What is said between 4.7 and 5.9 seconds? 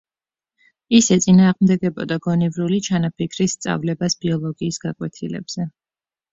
გაკვეთილებზე.